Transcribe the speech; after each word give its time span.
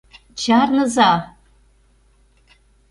Чарныза-а! 0.41 1.11